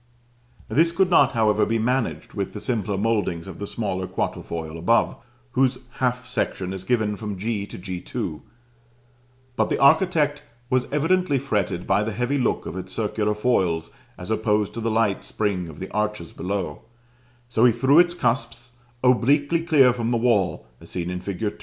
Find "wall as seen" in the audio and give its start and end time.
20.17-21.11